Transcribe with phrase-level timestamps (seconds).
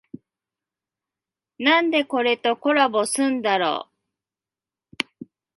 [1.59, 3.87] なんでこれとコラボすんだろ